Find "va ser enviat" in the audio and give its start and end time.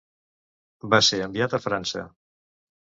0.95-1.57